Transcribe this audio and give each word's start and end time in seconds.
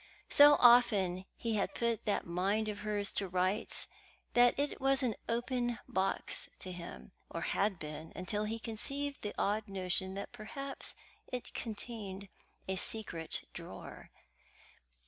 So 0.31 0.55
often 0.59 1.25
he 1.35 1.57
had 1.57 1.75
put 1.75 2.05
that 2.05 2.25
mind 2.25 2.67
of 2.69 2.79
hers 2.79 3.13
to 3.13 3.27
rights 3.27 3.85
that 4.33 4.57
it 4.57 4.81
was 4.81 5.03
an 5.03 5.13
open 5.29 5.77
box 5.87 6.49
to 6.57 6.71
him, 6.71 7.11
or 7.29 7.41
had 7.41 7.77
been 7.77 8.11
until 8.15 8.45
he 8.45 8.57
conceived 8.57 9.21
the 9.21 9.35
odd 9.37 9.69
notion 9.69 10.15
that 10.15 10.31
perhaps 10.31 10.95
it 11.27 11.53
contained 11.53 12.29
a 12.67 12.77
secret 12.77 13.47
drawer. 13.53 14.09